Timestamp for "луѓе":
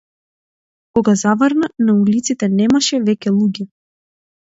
3.35-3.67